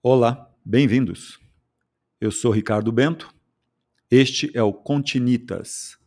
[0.00, 1.40] Olá, bem-vindos.
[2.20, 3.34] Eu sou Ricardo Bento.
[4.08, 5.98] Este é o Continitas.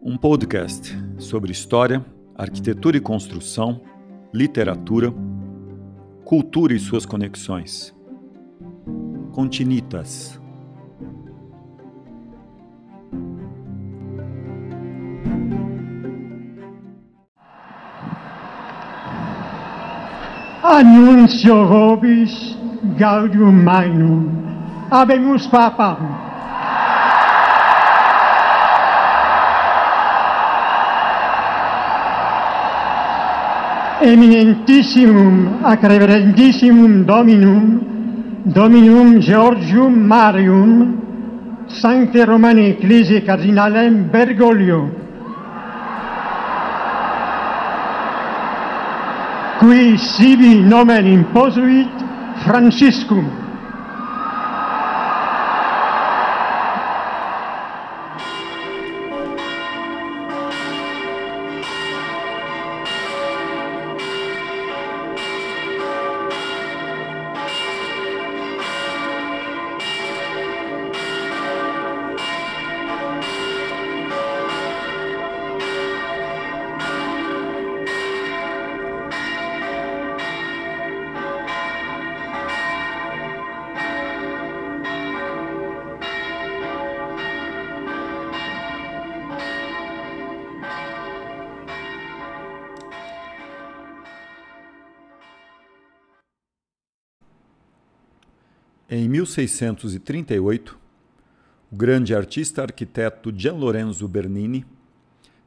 [0.00, 2.06] Um podcast sobre história,
[2.36, 3.82] arquitetura e construção,
[4.32, 5.12] literatura,
[6.24, 7.92] cultura e suas conexões.
[9.32, 10.40] Continitas.
[20.78, 22.32] annuncio vobis
[22.98, 24.22] gaudium magnum.
[24.90, 26.00] Habemus papam
[34.02, 37.64] eminentissimum ac reverendissimum dominum
[38.44, 40.72] dominum Georgium Marium
[41.68, 45.05] sancte Romanae Ecclesiae Cardinalem Bergoglio.
[49.66, 51.90] qui sibi nomen imposuit
[52.44, 53.45] Franciscum.
[98.88, 100.78] Em 1638,
[101.72, 104.64] o grande artista arquiteto Gian Lorenzo Bernini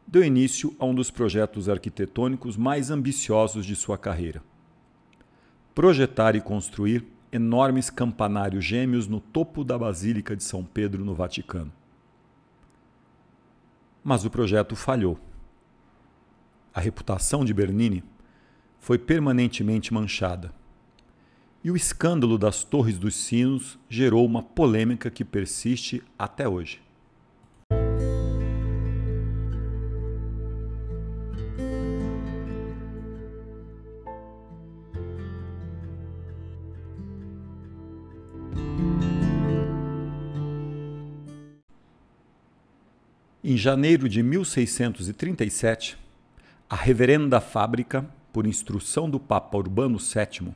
[0.05, 4.43] deu início a um dos projetos arquitetônicos mais ambiciosos de sua carreira.
[5.73, 11.71] Projetar e construir enormes campanários gêmeos no topo da Basílica de São Pedro, no Vaticano.
[14.03, 15.17] Mas o projeto falhou.
[16.73, 18.03] A reputação de Bernini
[18.79, 20.58] foi permanentemente manchada
[21.63, 26.81] e o escândalo das Torres dos Sinos gerou uma polêmica que persiste até hoje.
[43.41, 45.97] Em janeiro de 1637,
[46.69, 50.53] a Reverenda Fábrica, por instrução do Papa Urbano VII,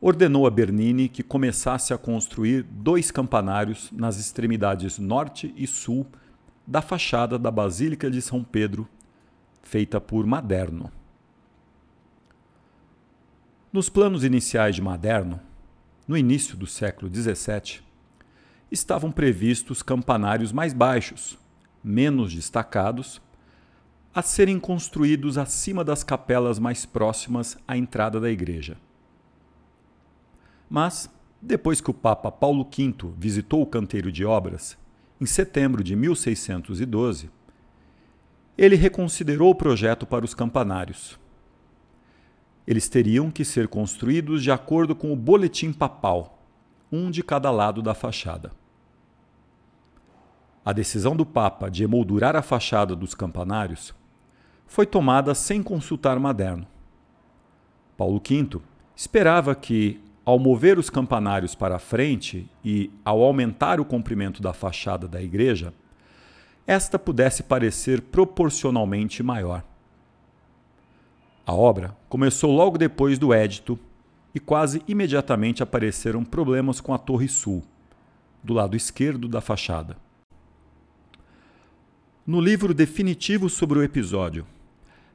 [0.00, 6.06] ordenou a Bernini que começasse a construir dois campanários nas extremidades norte e sul
[6.66, 8.88] da fachada da Basílica de São Pedro,
[9.62, 10.92] feita por Maderno.
[13.72, 15.40] Nos planos iniciais de Maderno,
[16.06, 17.80] no início do século XVII,
[18.70, 21.38] estavam previstos campanários mais baixos,
[21.82, 23.20] menos destacados,
[24.14, 28.76] a serem construídos acima das capelas mais próximas à entrada da igreja.
[30.68, 34.76] Mas, depois que o Papa Paulo V visitou o canteiro de obras,
[35.20, 37.30] em setembro de 1612,
[38.56, 41.18] ele reconsiderou o projeto para os campanários.
[42.66, 46.42] Eles teriam que ser construídos de acordo com o boletim papal,
[46.90, 48.50] um de cada lado da fachada.
[50.64, 53.94] A decisão do Papa de emoldurar a fachada dos campanários
[54.66, 56.66] foi tomada sem consultar Maderno.
[57.96, 58.60] Paulo V
[58.94, 64.52] esperava que, ao mover os campanários para a frente e ao aumentar o comprimento da
[64.52, 65.72] fachada da igreja,
[66.66, 69.64] esta pudesse parecer proporcionalmente maior.
[71.46, 73.78] A obra começou logo depois do édito
[74.34, 77.64] e quase imediatamente apareceram problemas com a Torre Sul,
[78.44, 79.96] do lado esquerdo da fachada.
[82.26, 84.46] No livro definitivo sobre o episódio,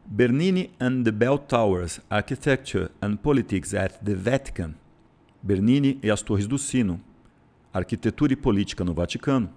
[0.03, 4.73] Bernini and the Bell Towers Architecture and Politics at the Vatican,
[5.43, 7.01] Bernini e as Torres do Sino,
[7.73, 9.49] Arquitetura e Política no Vaticano.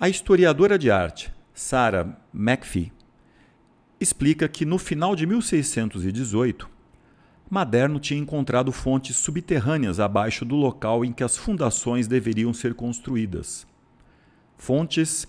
[0.00, 2.90] A historiadora de arte Sarah McPhee
[4.00, 6.70] explica que no final de 1618,
[7.50, 13.66] Maderno tinha encontrado fontes subterrâneas abaixo do local em que as fundações deveriam ser construídas.
[14.56, 15.28] Fontes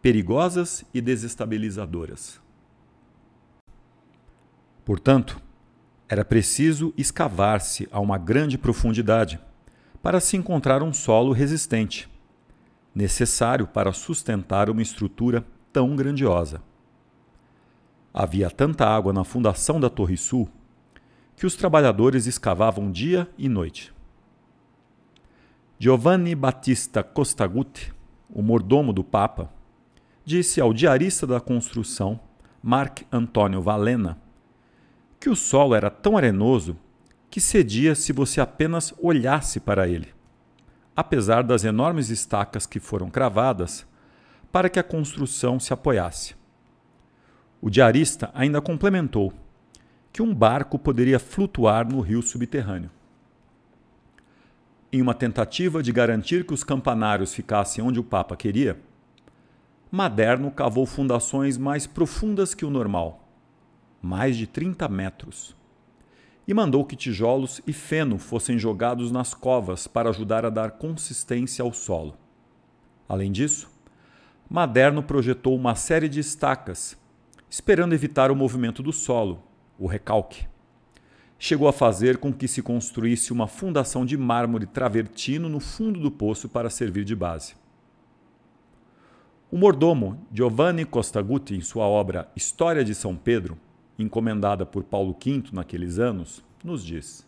[0.00, 2.40] perigosas e desestabilizadoras.
[4.84, 5.40] Portanto,
[6.08, 9.38] era preciso escavar-se a uma grande profundidade
[10.02, 12.08] para se encontrar um solo resistente.
[12.94, 16.60] necessário para sustentar uma estrutura tão grandiosa.
[18.12, 20.48] Havia tanta água na fundação da Torre Sul
[21.36, 23.92] que os trabalhadores escavavam dia e noite.
[25.78, 27.94] Giovanni Battista Costagutti,
[28.28, 29.48] o mordomo do Papa,
[30.24, 32.18] disse ao diarista da construção,
[32.60, 34.18] Marc Antônio Valena,
[35.20, 36.76] que o solo era tão arenoso
[37.30, 40.08] que cedia se você apenas olhasse para ele,
[40.96, 43.86] apesar das enormes estacas que foram cravadas
[44.50, 46.34] para que a construção se apoiasse.
[47.60, 49.32] O diarista ainda complementou
[50.12, 52.90] que um barco poderia flutuar no rio subterrâneo.
[54.90, 58.80] Em uma tentativa de garantir que os campanários ficassem onde o Papa queria,
[59.90, 63.27] Maderno cavou fundações mais profundas que o normal,
[64.00, 65.56] mais de 30 metros,
[66.46, 71.62] e mandou que tijolos e feno fossem jogados nas covas para ajudar a dar consistência
[71.62, 72.16] ao solo.
[73.06, 73.70] Além disso,
[74.48, 76.96] Maderno projetou uma série de estacas,
[77.50, 79.42] esperando evitar o movimento do solo,
[79.78, 80.46] o recalque.
[81.38, 86.10] Chegou a fazer com que se construísse uma fundação de mármore travertino no fundo do
[86.10, 87.54] poço para servir de base.
[89.50, 93.56] O mordomo Giovanni Costagutti, em sua obra História de São Pedro,
[93.98, 97.26] encomendada por Paulo V naqueles anos, nos diz: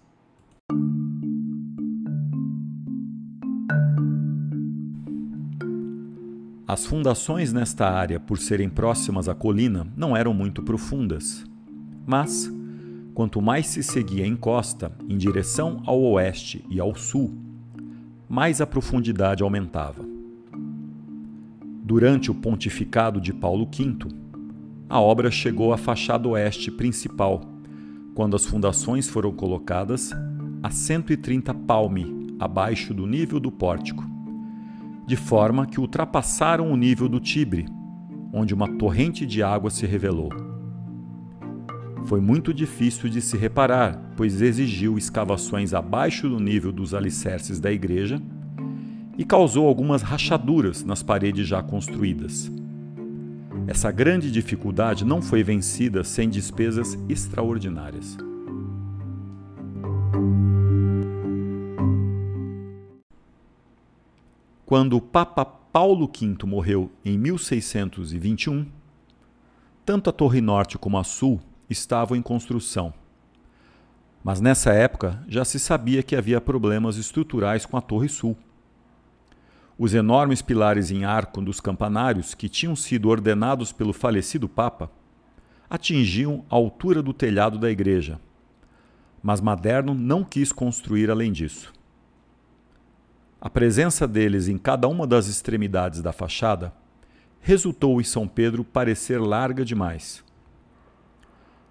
[6.70, 11.44] As fundações nesta área, por serem próximas à colina, não eram muito profundas.
[12.06, 12.48] Mas,
[13.12, 17.34] quanto mais se seguia em costa, em direção ao oeste e ao sul,
[18.28, 20.04] mais a profundidade aumentava.
[21.82, 24.19] Durante o pontificado de Paulo V,
[24.90, 27.42] a obra chegou à fachada oeste principal,
[28.12, 30.10] quando as fundações foram colocadas
[30.60, 34.04] a 130 palme abaixo do nível do pórtico,
[35.06, 37.66] de forma que ultrapassaram o nível do Tibre,
[38.32, 40.30] onde uma torrente de água se revelou.
[42.06, 47.70] Foi muito difícil de se reparar, pois exigiu escavações abaixo do nível dos alicerces da
[47.70, 48.20] igreja
[49.16, 52.50] e causou algumas rachaduras nas paredes já construídas.
[53.66, 58.16] Essa grande dificuldade não foi vencida sem despesas extraordinárias.
[64.66, 68.66] Quando o Papa Paulo V morreu em 1621,
[69.84, 72.92] tanto a Torre Norte como a Sul estavam em construção.
[74.22, 78.36] Mas nessa época já se sabia que havia problemas estruturais com a Torre Sul.
[79.82, 84.90] Os enormes pilares em arco dos campanários, que tinham sido ordenados pelo falecido Papa,
[85.70, 88.20] atingiam a altura do telhado da igreja.
[89.22, 91.72] Mas Maderno não quis construir além disso.
[93.40, 96.74] A presença deles em cada uma das extremidades da fachada
[97.40, 100.22] resultou em São Pedro parecer larga demais.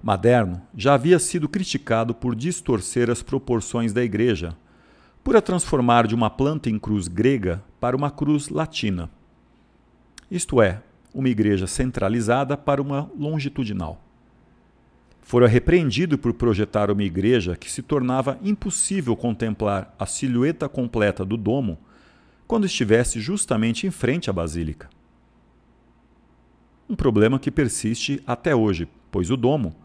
[0.02, 4.58] Maderno já havia sido criticado por distorcer as proporções da igreja
[5.24, 9.10] por a transformar de uma planta em cruz grega para uma cruz latina.
[10.30, 10.82] Isto é,
[11.14, 14.04] uma igreja centralizada para uma longitudinal.
[15.22, 21.38] Fora repreendido por projetar uma igreja que se tornava impossível contemplar a silhueta completa do
[21.38, 21.78] domo
[22.48, 24.90] quando estivesse justamente em frente à basílica.
[26.90, 29.76] Um problema que persiste até hoje, pois o domo,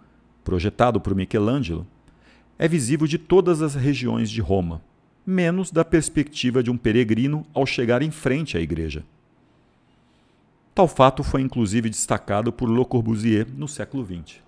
[0.43, 1.87] projetado por Michelangelo,
[2.59, 4.81] é visível de todas as regiões de Roma
[5.27, 9.05] menos da perspectiva de um peregrino ao chegar em frente à igreja.
[10.75, 14.43] Tal fato foi inclusive destacado por Le Corbusier no século XX.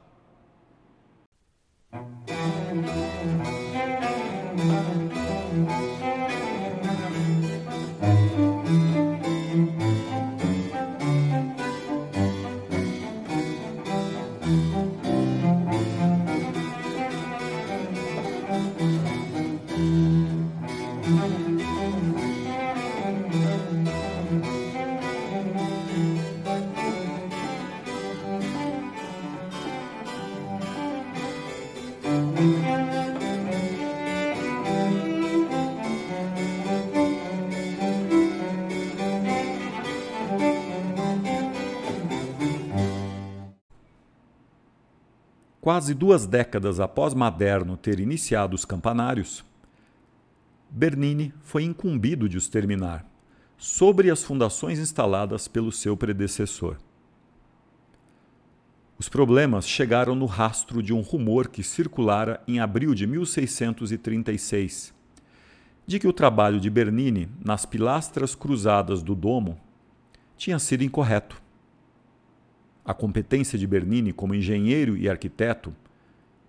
[45.66, 49.44] Quase duas décadas após Maderno ter iniciado os campanários,
[50.70, 53.04] Bernini foi incumbido de os terminar,
[53.58, 56.76] sobre as fundações instaladas pelo seu predecessor.
[58.96, 64.94] Os problemas chegaram no rastro de um rumor que circulara em abril de 1636,
[65.85, 69.58] de que o trabalho de Bernini nas pilastras cruzadas do domo
[70.37, 71.44] tinha sido incorreto.
[72.87, 75.75] A competência de Bernini como engenheiro e arquiteto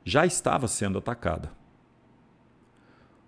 [0.05, 1.51] já estava sendo atacada.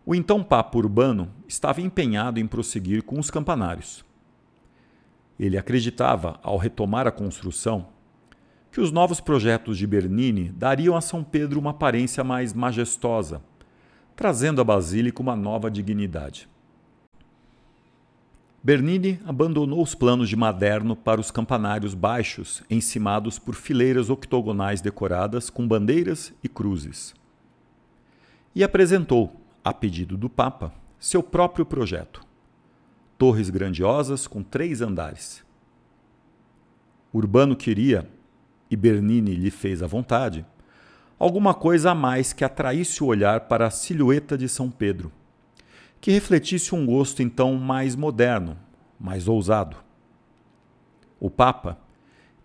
[0.05, 4.05] O então Papa Urbano estava empenhado em prosseguir com os campanários.
[5.39, 7.87] Ele acreditava, ao retomar a construção,
[8.71, 13.41] que os novos projetos de Bernini dariam a São Pedro uma aparência mais majestosa,
[14.15, 16.47] trazendo à Basílica uma nova dignidade.
[18.61, 25.49] Bernini abandonou os planos de Maderno para os campanários baixos, encimados por fileiras octogonais decoradas
[25.49, 27.15] com bandeiras e cruzes.
[28.53, 32.21] E apresentou, a pedido do Papa, seu próprio projeto:
[33.17, 35.41] torres grandiosas com três andares.
[37.13, 38.09] Urbano queria,
[38.69, 40.45] e Bernini lhe fez à vontade,
[41.17, 45.13] alguma coisa a mais que atraísse o olhar para a silhueta de São Pedro
[46.01, 48.57] que refletisse um gosto então mais moderno,
[48.99, 49.77] mais ousado.
[51.19, 51.77] O Papa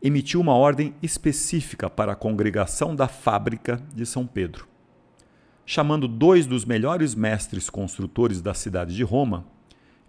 [0.02, 4.66] emitiu uma ordem específica para a congregação da fábrica de São Pedro,
[5.64, 9.46] chamando dois dos melhores mestres construtores da cidade de Roma,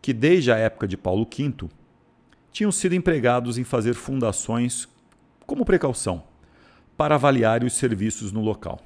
[0.01, 1.69] que desde a época de Paulo V
[2.51, 4.87] tinham sido empregados em fazer fundações
[5.45, 6.23] como precaução
[6.97, 8.79] para avaliar os serviços no local.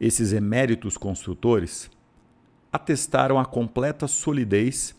[0.00, 1.90] Esses eméritos construtores
[2.78, 4.94] atestaram a completa solidez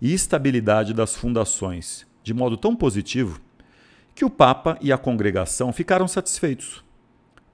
[0.00, 3.40] e estabilidade das fundações, de modo tão positivo
[4.14, 6.84] que o Papa e a congregação ficaram satisfeitos,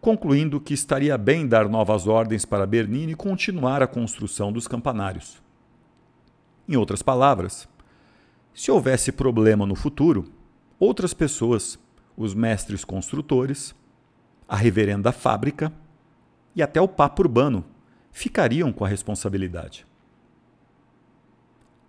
[0.00, 5.40] concluindo que estaria bem dar novas ordens para Bernini continuar a construção dos campanários.
[6.68, 7.68] Em outras palavras,
[8.52, 10.24] se houvesse problema no futuro,
[10.80, 11.78] outras pessoas,
[12.16, 13.72] os mestres construtores,
[14.48, 15.72] a reverenda fábrica
[16.56, 17.64] e até o Papa Urbano
[18.18, 19.86] ficariam com a responsabilidade.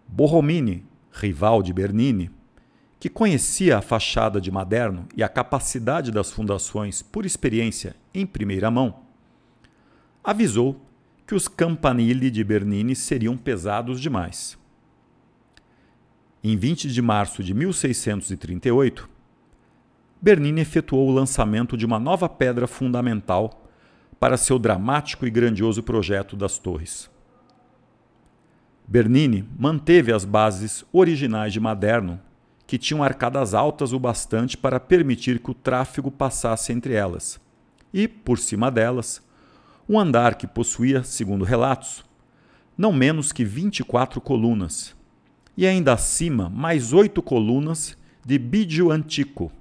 [0.08, 2.30] Borromini, rival de Bernini,
[3.00, 8.70] que conhecia a fachada de Maderno e a capacidade das fundações por experiência em primeira
[8.70, 9.00] mão,
[10.24, 10.80] avisou
[11.26, 14.56] que os campanili de Bernini seriam pesados demais.
[16.44, 19.10] Em 20 de março de 1638,
[20.22, 23.66] Bernini efetuou o lançamento de uma nova pedra fundamental
[24.20, 27.10] para seu dramático e grandioso projeto das torres.
[28.88, 32.20] Bernini manteve as bases originais de Maderno,
[32.66, 37.40] que tinham arcadas altas o bastante para permitir que o tráfego passasse entre elas,
[37.94, 39.24] e, por cima delas,
[39.88, 42.04] um andar que possuía, segundo relatos,
[42.78, 44.96] não menos que 24 colunas,
[45.58, 49.52] e ainda acima mais oito colunas de bídio antico,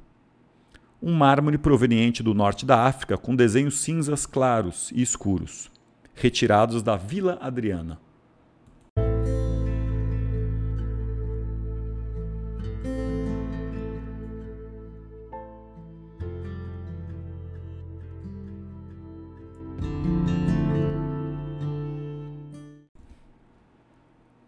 [1.00, 5.70] um mármore proveniente do norte da África com desenhos cinzas claros e escuros,
[6.14, 7.98] retirados da Vila Adriana.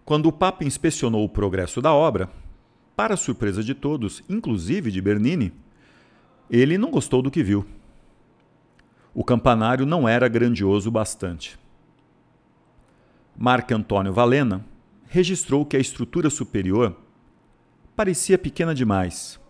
[0.04, 2.28] Quando o Papa inspecionou o progresso da obra,
[2.96, 5.52] para surpresa de todos, inclusive de Bernini,
[6.50, 7.64] ele não gostou do que viu.
[9.14, 11.58] O campanário não era grandioso o bastante.
[13.36, 14.64] Marco Antônio Valena
[15.06, 16.96] registrou que a estrutura superior
[17.94, 19.40] parecia pequena demais,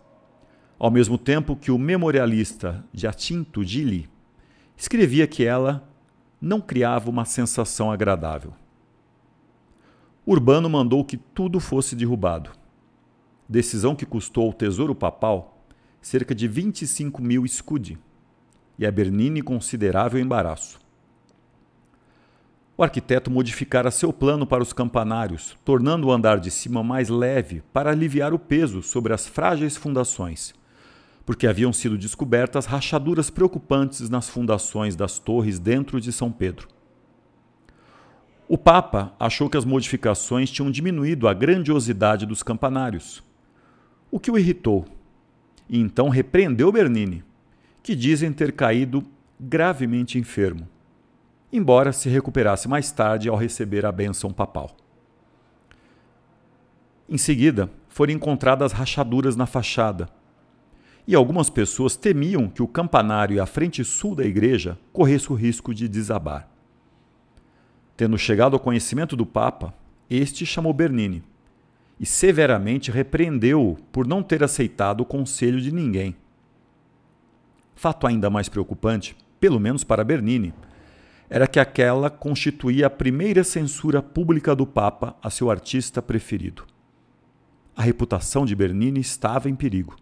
[0.77, 4.09] ao mesmo tempo que o memorialista Giacinto Gili
[4.77, 5.87] escrevia que ela
[6.39, 8.53] não criava uma sensação agradável.
[10.25, 12.51] Urbano mandou que tudo fosse derrubado,
[13.47, 15.60] decisão que custou ao tesouro papal
[16.01, 17.97] cerca de 25 mil scudi,
[18.77, 20.79] e a Bernini considerável embaraço.
[22.75, 27.61] O arquiteto modificara seu plano para os campanários, tornando o andar de cima mais leve
[27.71, 30.53] para aliviar o peso sobre as frágeis fundações,
[31.23, 36.67] porque haviam sido descobertas rachaduras preocupantes nas fundações das torres dentro de São Pedro.
[38.47, 43.23] O Papa achou que as modificações tinham diminuído a grandiosidade dos campanários,
[44.09, 44.85] o que o irritou
[45.71, 47.23] e então repreendeu Bernini,
[47.81, 49.01] que dizem ter caído
[49.39, 50.67] gravemente enfermo,
[51.51, 54.75] embora se recuperasse mais tarde ao receber a bênção papal.
[57.07, 60.09] Em seguida, foram encontradas rachaduras na fachada,
[61.07, 65.35] e algumas pessoas temiam que o campanário e a frente sul da igreja corressem o
[65.35, 66.49] risco de desabar.
[67.95, 69.73] Tendo chegado ao conhecimento do Papa,
[70.09, 71.23] este chamou Bernini
[72.01, 76.15] e severamente repreendeu-o por não ter aceitado o conselho de ninguém.
[77.75, 80.51] Fato ainda mais preocupante, pelo menos para Bernini,
[81.29, 86.65] era que aquela constituía a primeira censura pública do Papa a seu artista preferido.
[87.75, 89.95] a reputação de Bernini estava em perigo.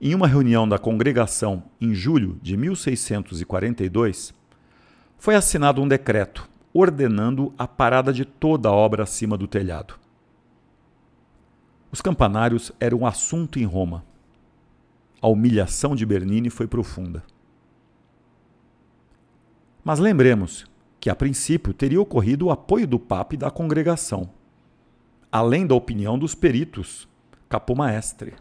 [0.00, 4.34] Em uma reunião da congregação em julho de 1642,
[5.16, 9.94] foi assinado um decreto ordenando a parada de toda a obra acima do telhado.
[11.92, 14.04] Os campanários eram um assunto em Roma.
[15.22, 17.22] A humilhação de Bernini foi profunda.
[19.84, 20.66] Mas lembremos
[20.98, 24.28] que, a princípio, teria ocorrido o apoio do Papa e da congregação,
[25.30, 27.08] além da opinião dos peritos
[27.48, 28.34] capomaestre.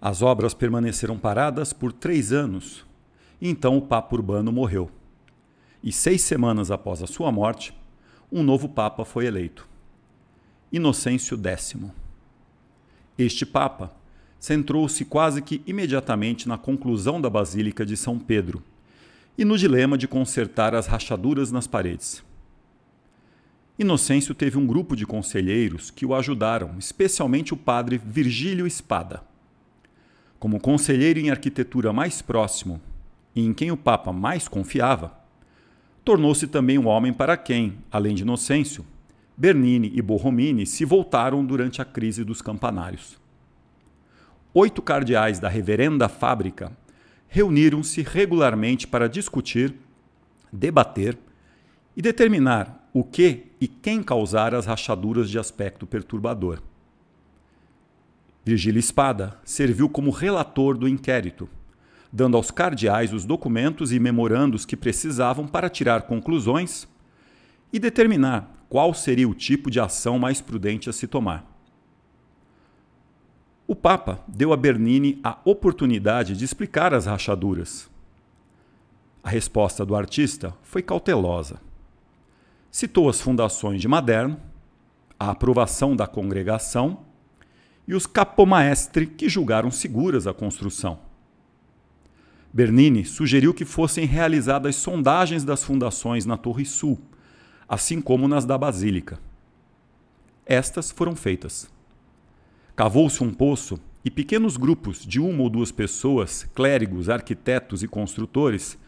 [0.00, 2.86] As obras permaneceram paradas por três anos,
[3.40, 4.90] então o Papa Urbano morreu.
[5.82, 7.74] E seis semanas após a sua morte,
[8.32, 9.68] um novo Papa foi eleito,
[10.72, 11.76] Inocêncio X.
[13.18, 13.94] Este Papa
[14.38, 18.62] centrou-se quase que imediatamente na conclusão da Basílica de São Pedro
[19.36, 22.24] e no dilema de consertar as rachaduras nas paredes.
[23.78, 29.28] Inocêncio teve um grupo de conselheiros que o ajudaram, especialmente o padre Virgílio Espada.
[30.40, 32.80] Como conselheiro em arquitetura mais próximo
[33.36, 35.12] e em quem o Papa mais confiava,
[36.02, 38.82] tornou-se também um homem para quem, além de Inocêncio,
[39.36, 43.20] Bernini e Borromini se voltaram durante a crise dos campanários.
[44.54, 46.72] Oito cardeais da Reverenda Fábrica
[47.28, 49.74] reuniram-se regularmente para discutir,
[50.50, 51.18] debater
[51.94, 56.62] e determinar o que e quem causara as rachaduras de aspecto perturbador.
[58.44, 61.48] Virgílio Espada serviu como relator do inquérito,
[62.12, 66.88] dando aos cardeais os documentos e memorandos que precisavam para tirar conclusões
[67.72, 71.46] e determinar qual seria o tipo de ação mais prudente a se tomar.
[73.66, 77.88] O Papa deu a Bernini a oportunidade de explicar as rachaduras.
[79.22, 81.60] A resposta do artista foi cautelosa.
[82.70, 84.40] Citou as fundações de Maderno,
[85.18, 87.04] a aprovação da congregação
[87.90, 91.00] e os capomaestre que julgaram seguras a construção.
[92.52, 97.00] Bernini sugeriu que fossem realizadas sondagens das fundações na Torre Sul,
[97.68, 99.18] assim como nas da Basílica.
[100.46, 101.68] Estas foram feitas.
[102.76, 108.78] Cavou-se um poço e pequenos grupos de uma ou duas pessoas, clérigos, arquitetos e construtores,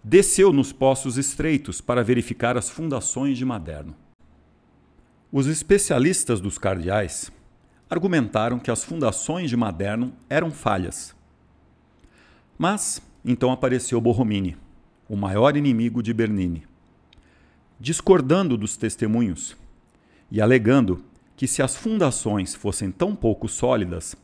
[0.00, 3.96] desceu nos poços estreitos para verificar as fundações de Maderno.
[5.32, 7.32] Os especialistas dos cardeais
[7.94, 11.14] argumentaram que as fundações de Maderno eram falhas.
[12.58, 14.56] Mas então apareceu Borromini,
[15.08, 16.66] o maior inimigo de Bernini,
[17.80, 19.56] discordando dos testemunhos
[20.30, 21.04] e alegando
[21.36, 24.14] que se as fundações fossem tão pouco sólidas,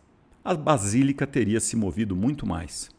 [0.45, 2.91] a basílica teria se movido muito mais.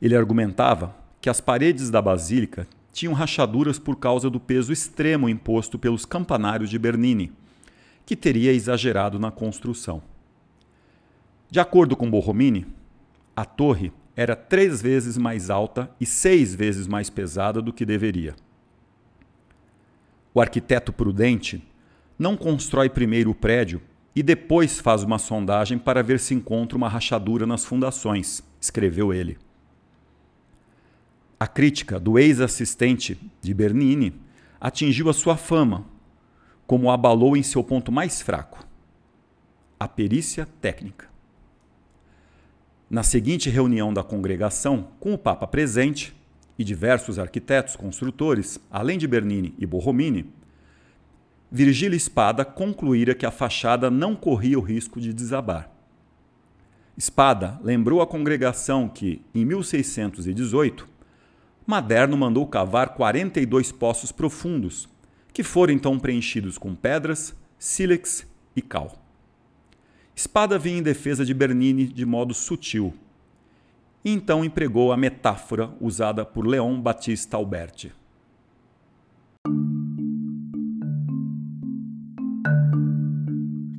[0.00, 5.78] Ele argumentava que as paredes da basílica tinham rachaduras por causa do peso extremo imposto
[5.78, 7.32] pelos campanários de Bernini,
[8.04, 10.02] que teria exagerado na construção.
[11.50, 12.66] De acordo com Borromini,
[13.36, 18.34] a torre era três vezes mais alta e seis vezes mais pesada do que deveria.
[20.34, 21.62] O arquiteto prudente
[22.18, 23.80] não constrói primeiro o prédio
[24.14, 29.38] e depois faz uma sondagem para ver se encontra uma rachadura nas fundações, escreveu ele.
[31.40, 34.14] A crítica do ex-assistente de Bernini
[34.60, 35.84] atingiu a sua fama
[36.72, 38.66] como abalou em seu ponto mais fraco,
[39.78, 41.06] a perícia técnica.
[42.88, 46.16] Na seguinte reunião da congregação, com o Papa presente
[46.58, 50.32] e diversos arquitetos construtores, além de Bernini e Borromini,
[51.50, 55.70] Virgílio Espada concluíra que a fachada não corria o risco de desabar.
[56.96, 60.88] Espada lembrou à congregação que, em 1618,
[61.66, 64.88] Maderno mandou cavar 42 poços profundos
[65.32, 68.98] que foram então preenchidos com pedras, sílex e cal.
[70.14, 72.92] Espada vinha em defesa de Bernini de modo sutil,
[74.04, 77.92] e então empregou a metáfora usada por Leon Battista Alberti.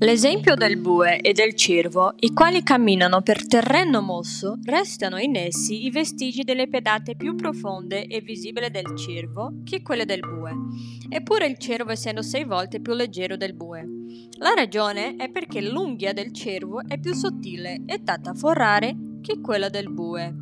[0.04, 5.86] L'esempio del bue e del cervo, i quali camminano per terreno mosso, restano in essi
[5.86, 10.52] i vestigi delle pedate più profonde e visibili del cervo che quelle del bue,
[11.08, 13.88] eppure il cervo essendo sei volte più leggero del bue.
[14.40, 19.40] La ragione è perché l'unghia del cervo è più sottile e tanta a forrare che
[19.40, 20.36] quella del bue.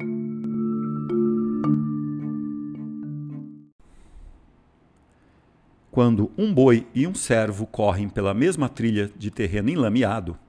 [5.92, 10.40] Quando um boi e um servo correm pela mesma trilha de terreno enlameado,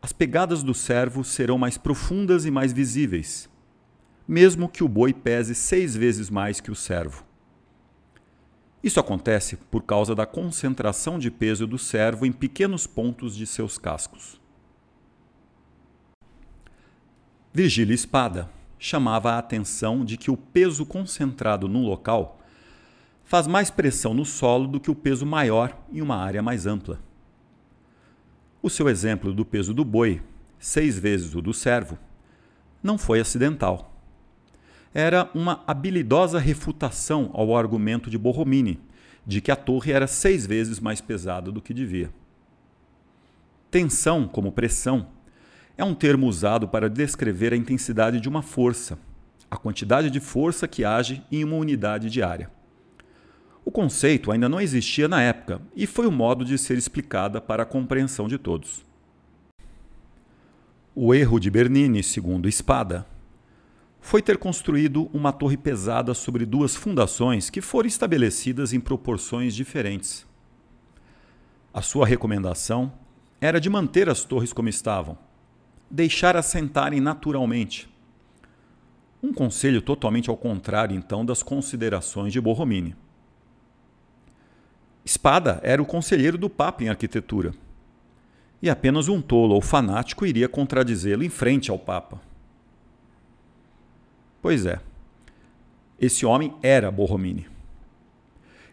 [0.00, 3.46] as pegadas do servo serão mais profundas e mais visíveis,
[4.26, 7.26] mesmo que o boi pese seis vezes mais que o servo.
[8.82, 13.76] Isso acontece por causa da concentração de peso do servo em pequenos pontos de seus
[13.76, 14.40] cascos.
[17.52, 22.37] Virgílio Espada chamava a atenção de que o peso concentrado num local
[23.28, 26.98] faz mais pressão no solo do que o peso maior em uma área mais ampla.
[28.62, 30.22] O seu exemplo do peso do boi,
[30.58, 31.98] seis vezes o do servo,
[32.82, 33.94] não foi acidental.
[34.94, 38.80] Era uma habilidosa refutação ao argumento de Borromini
[39.26, 42.08] de que a torre era seis vezes mais pesada do que devia.
[43.70, 45.06] Tensão, como pressão,
[45.76, 48.98] é um termo usado para descrever a intensidade de uma força,
[49.50, 52.56] a quantidade de força que age em uma unidade de área.
[53.68, 57.64] O conceito ainda não existia na época e foi o modo de ser explicada para
[57.64, 58.82] a compreensão de todos.
[60.94, 63.06] O erro de Bernini, segundo Espada,
[64.00, 70.26] foi ter construído uma torre pesada sobre duas fundações que foram estabelecidas em proporções diferentes.
[71.70, 72.90] A sua recomendação
[73.38, 75.18] era de manter as torres como estavam,
[75.90, 77.86] deixar assentarem naturalmente.
[79.22, 82.96] Um conselho totalmente ao contrário, então, das considerações de Borromini.
[85.08, 87.54] Espada era o conselheiro do Papa em arquitetura.
[88.60, 92.20] E apenas um tolo ou fanático iria contradizê-lo em frente ao Papa.
[94.42, 94.80] Pois é,
[95.98, 97.46] esse homem era Borromini.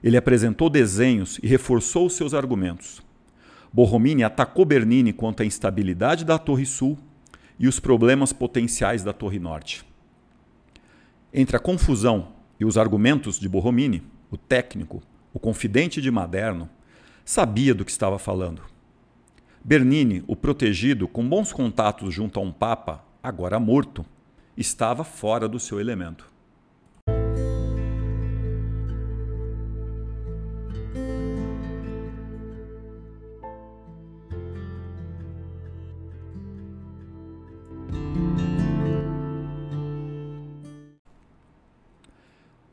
[0.03, 3.01] Ele apresentou desenhos e reforçou seus argumentos.
[3.71, 6.97] Borromini atacou Bernini quanto à instabilidade da Torre Sul
[7.57, 9.85] e os problemas potenciais da Torre Norte.
[11.33, 15.01] Entre a confusão e os argumentos de Borromini, o técnico,
[15.35, 16.69] o confidente de Maderno,
[17.25, 18.61] sabia do que estava falando.
[19.61, 24.05] Bernini, o protegido, com bons contatos junto a um papa, agora morto,
[24.55, 26.31] estava fora do seu elemento.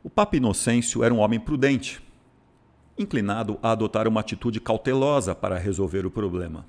[0.01, 2.02] O Papa Inocêncio era um homem prudente,
[2.97, 6.65] inclinado a adotar uma atitude cautelosa para resolver o problema.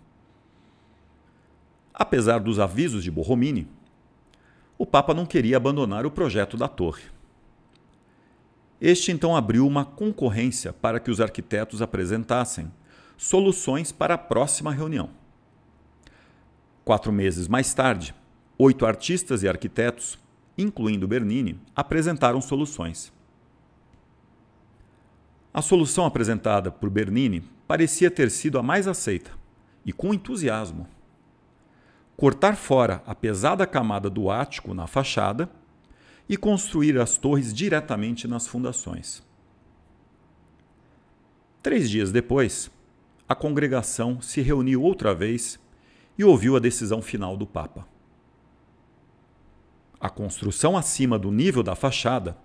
[1.92, 3.68] Apesar dos avisos de Borromini,
[4.76, 7.04] o Papa não queria abandonar o projeto da torre.
[8.80, 12.70] Este então abriu uma concorrência para que os arquitetos apresentassem
[13.16, 15.10] soluções para a próxima reunião.
[16.84, 18.14] Quatro meses mais tarde,
[18.58, 20.18] oito artistas e arquitetos,
[20.58, 23.12] incluindo Bernini, apresentaram soluções.
[25.54, 29.30] A solução apresentada por Bernini parecia ter sido a mais aceita,
[29.86, 30.88] e com entusiasmo.
[32.16, 35.48] Cortar fora a pesada camada do ático na fachada
[36.28, 39.22] e construir as torres diretamente nas fundações.
[41.62, 42.68] Três dias depois,
[43.28, 45.60] a congregação se reuniu outra vez
[46.18, 47.86] e ouviu a decisão final do Papa.
[50.00, 52.36] A construção acima do nível da fachada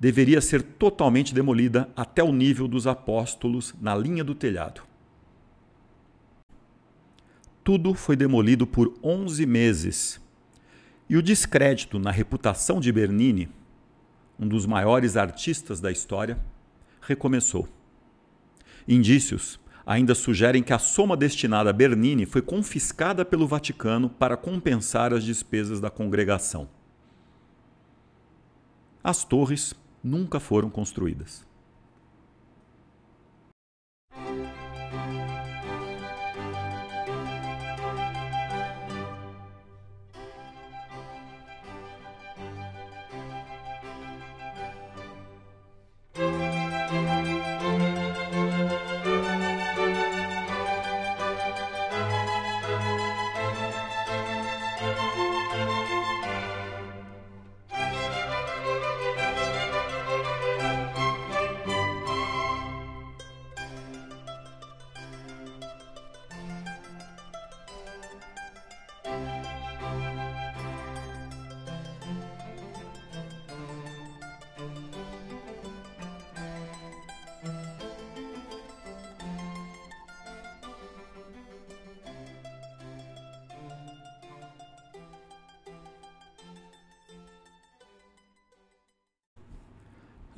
[0.00, 4.82] deveria ser totalmente demolida até o nível dos apóstolos na linha do telhado.
[7.62, 10.18] Tudo foi demolido por 11 meses.
[11.08, 13.50] E o descrédito na reputação de Bernini,
[14.38, 16.38] um dos maiores artistas da história,
[17.02, 17.68] recomeçou.
[18.88, 25.12] Indícios ainda sugerem que a soma destinada a Bernini foi confiscada pelo Vaticano para compensar
[25.12, 26.68] as despesas da congregação.
[29.02, 31.49] As torres nunca foram construídas.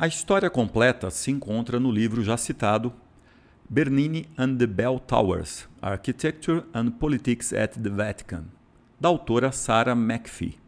[0.02, 2.92] A história completa se encontra no livro já citado
[3.70, 8.46] Bernini and the Bell Towers: Architecture and Politics at the Vatican,
[9.00, 10.58] da autora Sarah McPhee.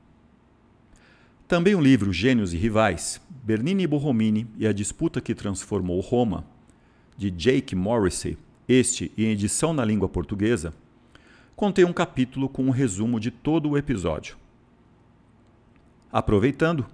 [1.48, 6.44] Também o livro Gênios e Rivais, Bernini e Borromini e a Disputa que Transformou Roma,
[7.18, 10.72] de Jake Morrissey, este em edição na língua portuguesa,
[11.56, 14.36] contém um capítulo com um resumo de todo o episódio.
[16.12, 16.86] Aproveitando,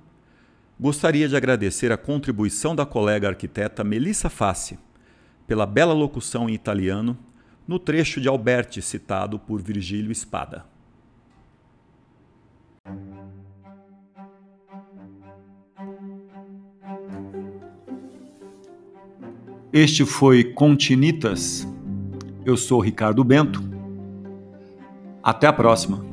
[0.80, 4.78] gostaria de agradecer a contribuição da colega arquiteta Melissa Fassi
[5.46, 7.18] pela bela locução em italiano
[7.68, 10.64] no trecho de Alberti citado por Virgílio Espada.
[19.70, 21.68] Este foi Continitas.
[22.44, 23.62] Eu sou Ricardo Bento.
[25.22, 26.09] Até a próxima.